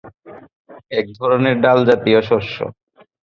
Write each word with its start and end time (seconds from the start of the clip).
একধরনের 0.91 1.55
ডাল 1.63 1.79
জাতীয় 1.89 2.19
শস্য। 2.29 2.57